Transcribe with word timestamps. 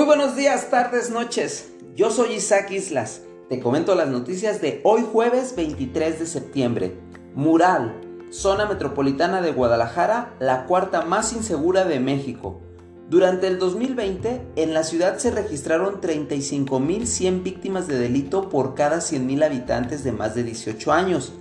Muy 0.00 0.06
buenos 0.06 0.34
días, 0.34 0.70
tardes, 0.70 1.10
noches. 1.10 1.72
Yo 1.94 2.10
soy 2.10 2.32
Isaac 2.32 2.70
Islas. 2.70 3.20
Te 3.50 3.60
comento 3.60 3.94
las 3.94 4.08
noticias 4.08 4.62
de 4.62 4.80
hoy 4.82 5.04
jueves 5.12 5.54
23 5.54 6.18
de 6.18 6.24
septiembre. 6.24 6.98
Mural, 7.34 8.00
zona 8.30 8.64
metropolitana 8.64 9.42
de 9.42 9.52
Guadalajara, 9.52 10.34
la 10.38 10.64
cuarta 10.64 11.02
más 11.02 11.34
insegura 11.34 11.84
de 11.84 12.00
México. 12.00 12.62
Durante 13.10 13.46
el 13.46 13.58
2020, 13.58 14.40
en 14.56 14.72
la 14.72 14.84
ciudad 14.84 15.18
se 15.18 15.32
registraron 15.32 16.00
35.100 16.00 17.42
víctimas 17.42 17.86
de 17.86 17.98
delito 17.98 18.48
por 18.48 18.74
cada 18.74 19.00
100.000 19.00 19.44
habitantes 19.44 20.02
de 20.02 20.12
más 20.12 20.34
de 20.34 20.44
18 20.44 20.92
años. 20.94 21.34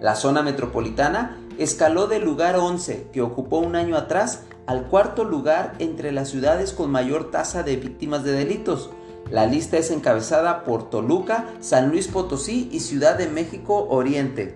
La 0.00 0.14
zona 0.14 0.44
metropolitana 0.44 1.40
escaló 1.58 2.06
del 2.06 2.24
lugar 2.24 2.54
11, 2.54 3.08
que 3.12 3.22
ocupó 3.22 3.58
un 3.58 3.74
año 3.74 3.96
atrás, 3.96 4.44
al 4.66 4.86
cuarto 4.88 5.24
lugar 5.24 5.74
entre 5.78 6.12
las 6.12 6.30
ciudades 6.30 6.72
con 6.72 6.90
mayor 6.90 7.30
tasa 7.30 7.62
de 7.62 7.76
víctimas 7.76 8.24
de 8.24 8.32
delitos. 8.32 8.90
La 9.30 9.46
lista 9.46 9.78
es 9.78 9.90
encabezada 9.90 10.64
por 10.64 10.90
Toluca, 10.90 11.46
San 11.60 11.90
Luis 11.90 12.08
Potosí 12.08 12.68
y 12.72 12.80
Ciudad 12.80 13.16
de 13.16 13.28
México 13.28 13.86
Oriente. 13.88 14.52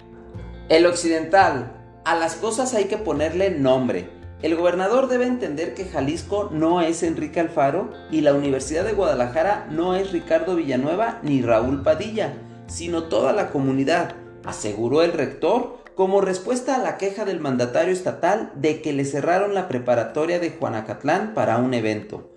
El 0.69 0.87
occidental. 0.87 1.75
A 2.05 2.15
las 2.15 2.37
cosas 2.37 2.75
hay 2.75 2.85
que 2.85 2.97
ponerle 2.97 3.51
nombre. 3.51 4.11
El 4.41 4.55
gobernador 4.55 5.09
debe 5.09 5.27
entender 5.27 5.75
que 5.75 5.85
Jalisco 5.85 6.49
no 6.53 6.81
es 6.81 7.03
Enrique 7.03 7.41
Alfaro 7.41 7.91
y 8.11 8.21
la 8.21 8.35
Universidad 8.35 8.85
de 8.85 8.93
Guadalajara 8.93 9.67
no 9.71 9.97
es 9.97 10.13
Ricardo 10.13 10.55
Villanueva 10.55 11.19
ni 11.23 11.43
Raúl 11.43 11.83
Padilla, 11.83 12.35
sino 12.67 13.05
toda 13.05 13.33
la 13.33 13.51
comunidad, 13.51 14.15
aseguró 14.45 15.03
el 15.03 15.13
rector 15.13 15.79
como 15.99 16.21
respuesta 16.21 16.77
a 16.77 16.79
la 16.79 16.97
queja 16.97 17.25
del 17.25 17.41
mandatario 17.41 17.93
estatal 17.93 18.53
de 18.55 18.81
que 18.83 18.93
le 18.93 19.05
cerraron 19.05 19.53
la 19.53 19.67
preparatoria 19.67 20.39
de 20.39 20.51
Juanacatlán 20.51 21.35
para 21.35 21.59
un 21.59 21.75
evento. 21.75 22.31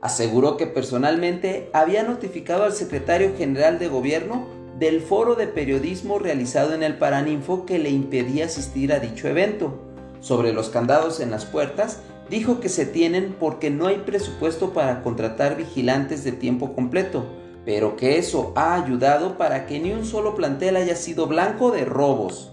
Aseguró 0.00 0.56
que 0.56 0.68
personalmente 0.68 1.68
había 1.72 2.04
notificado 2.04 2.62
al 2.62 2.72
secretario 2.72 3.34
general 3.36 3.80
de 3.80 3.88
gobierno 3.88 4.46
del 4.78 5.00
foro 5.00 5.34
de 5.34 5.48
periodismo 5.48 6.20
realizado 6.20 6.74
en 6.74 6.84
el 6.84 6.96
Paraninfo 6.96 7.66
que 7.66 7.80
le 7.80 7.90
impedía 7.90 8.44
asistir 8.44 8.92
a 8.92 9.00
dicho 9.00 9.26
evento. 9.26 9.80
Sobre 10.20 10.52
los 10.52 10.68
candados 10.68 11.18
en 11.18 11.32
las 11.32 11.44
puertas, 11.44 11.98
dijo 12.30 12.60
que 12.60 12.68
se 12.68 12.86
tienen 12.86 13.34
porque 13.40 13.68
no 13.68 13.88
hay 13.88 13.96
presupuesto 13.96 14.72
para 14.72 15.02
contratar 15.02 15.56
vigilantes 15.56 16.22
de 16.22 16.30
tiempo 16.30 16.72
completo, 16.72 17.26
pero 17.64 17.96
que 17.96 18.16
eso 18.16 18.52
ha 18.54 18.74
ayudado 18.74 19.36
para 19.36 19.66
que 19.66 19.80
ni 19.80 19.90
un 19.90 20.04
solo 20.04 20.36
plantel 20.36 20.76
haya 20.76 20.94
sido 20.94 21.26
blanco 21.26 21.72
de 21.72 21.84
robos. 21.84 22.52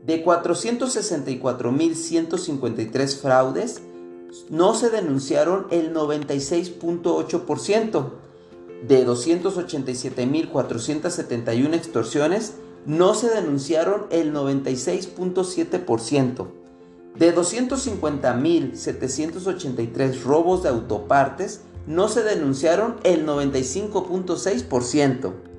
de 0.06 0.24
464.153 0.24 3.18
fraudes, 3.18 3.82
no 4.50 4.74
se 4.76 4.90
denunciaron 4.90 5.68
el 5.72 5.94
96.8%. 5.94 8.12
De 8.88 9.06
287.471 9.08 11.74
extorsiones, 11.74 12.56
no 12.86 13.14
se 13.14 13.30
denunciaron 13.30 14.08
el 14.10 14.34
96.7%. 14.34 16.48
De 17.18 17.34
250.783 17.34 20.24
robos 20.24 20.64
de 20.64 20.70
autopartes, 20.70 21.62
no 21.88 22.10
se 22.10 22.24
denunciaron 22.24 22.98
el 23.04 23.26
95.6%. 23.26 25.53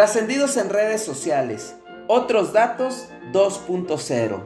Trascendidos 0.00 0.56
en 0.56 0.70
redes 0.70 1.04
sociales. 1.04 1.74
Otros 2.06 2.54
datos 2.54 3.08
2.0. 3.34 4.40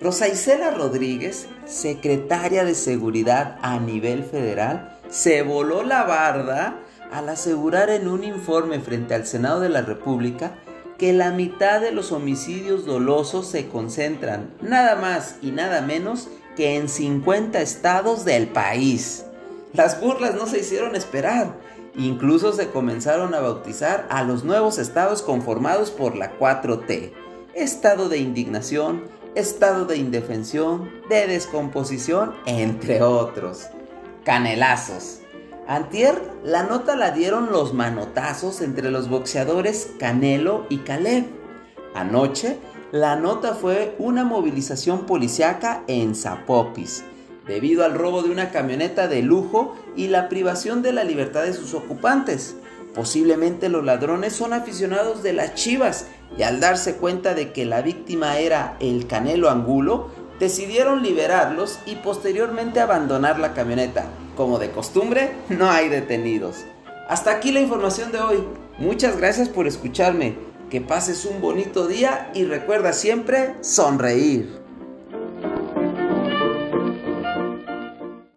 Rosa 0.00 0.28
Isela 0.28 0.70
Rodríguez, 0.70 1.48
secretaria 1.64 2.64
de 2.64 2.76
Seguridad 2.76 3.58
a 3.60 3.80
nivel 3.80 4.22
federal, 4.22 4.96
se 5.10 5.42
voló 5.42 5.82
la 5.82 6.04
barda 6.04 6.76
al 7.10 7.28
asegurar 7.28 7.90
en 7.90 8.06
un 8.06 8.22
informe 8.22 8.78
frente 8.78 9.16
al 9.16 9.26
Senado 9.26 9.58
de 9.58 9.68
la 9.68 9.82
República 9.82 10.54
que 10.96 11.12
la 11.12 11.32
mitad 11.32 11.80
de 11.80 11.90
los 11.90 12.12
homicidios 12.12 12.86
dolosos 12.86 13.48
se 13.48 13.66
concentran 13.66 14.54
nada 14.60 14.94
más 14.94 15.38
y 15.42 15.50
nada 15.50 15.80
menos 15.80 16.28
que 16.54 16.76
en 16.76 16.88
50 16.88 17.60
estados 17.60 18.24
del 18.24 18.46
país. 18.46 19.24
Las 19.72 20.00
burlas 20.00 20.36
no 20.36 20.46
se 20.46 20.60
hicieron 20.60 20.94
esperar 20.94 21.52
Incluso 21.96 22.52
se 22.52 22.70
comenzaron 22.70 23.34
a 23.34 23.40
bautizar 23.40 24.06
a 24.10 24.24
los 24.24 24.42
nuevos 24.42 24.78
estados 24.78 25.22
conformados 25.22 25.90
por 25.90 26.16
la 26.16 26.36
4T. 26.38 27.12
Estado 27.54 28.08
de 28.08 28.18
indignación, 28.18 29.04
estado 29.36 29.84
de 29.84 29.96
indefensión, 29.96 30.90
de 31.08 31.28
descomposición, 31.28 32.34
entre 32.46 33.02
otros. 33.02 33.68
Canelazos. 34.24 35.20
Antier 35.68 36.20
la 36.42 36.64
nota 36.64 36.96
la 36.96 37.12
dieron 37.12 37.52
los 37.52 37.72
manotazos 37.72 38.60
entre 38.60 38.90
los 38.90 39.08
boxeadores 39.08 39.92
Canelo 39.98 40.66
y 40.68 40.78
Caleb. 40.78 41.26
Anoche 41.94 42.58
la 42.90 43.16
nota 43.16 43.54
fue 43.54 43.94
una 43.98 44.24
movilización 44.24 45.06
policiaca 45.06 45.84
en 45.86 46.14
Zapopis 46.14 47.04
debido 47.46 47.84
al 47.84 47.94
robo 47.94 48.22
de 48.22 48.30
una 48.30 48.50
camioneta 48.50 49.08
de 49.08 49.22
lujo 49.22 49.76
y 49.96 50.08
la 50.08 50.28
privación 50.28 50.82
de 50.82 50.92
la 50.92 51.04
libertad 51.04 51.44
de 51.44 51.52
sus 51.52 51.74
ocupantes. 51.74 52.56
Posiblemente 52.94 53.68
los 53.68 53.84
ladrones 53.84 54.34
son 54.34 54.52
aficionados 54.52 55.22
de 55.22 55.32
las 55.32 55.54
chivas 55.54 56.06
y 56.38 56.42
al 56.42 56.60
darse 56.60 56.96
cuenta 56.96 57.34
de 57.34 57.52
que 57.52 57.64
la 57.64 57.82
víctima 57.82 58.38
era 58.38 58.76
el 58.80 59.06
Canelo 59.06 59.50
Angulo, 59.50 60.10
decidieron 60.38 61.02
liberarlos 61.02 61.78
y 61.86 61.96
posteriormente 61.96 62.80
abandonar 62.80 63.38
la 63.38 63.52
camioneta. 63.52 64.06
Como 64.36 64.58
de 64.58 64.70
costumbre, 64.70 65.32
no 65.48 65.70
hay 65.70 65.88
detenidos. 65.88 66.64
Hasta 67.08 67.32
aquí 67.32 67.52
la 67.52 67.60
información 67.60 68.12
de 68.12 68.20
hoy. 68.20 68.44
Muchas 68.78 69.16
gracias 69.16 69.48
por 69.48 69.66
escucharme. 69.66 70.36
Que 70.70 70.80
pases 70.80 71.24
un 71.24 71.40
bonito 71.40 71.86
día 71.86 72.30
y 72.34 72.44
recuerda 72.44 72.92
siempre 72.92 73.54
sonreír. 73.60 74.63